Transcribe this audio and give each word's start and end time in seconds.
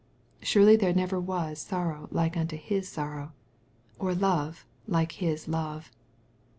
Surely 0.41 0.75
there 0.75 0.95
never 0.95 1.19
was 1.19 1.59
sorrow 1.59 2.07
like 2.11 2.35
unto 2.35 2.57
His 2.57 2.89
sorrow, 2.89 3.33
or 3.99 4.15
love 4.15 4.65
like 4.87 5.11
His 5.11 5.47
love. 5.47 5.91